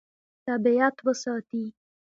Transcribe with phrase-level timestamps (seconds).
[0.45, 1.63] طبیعت وساتي.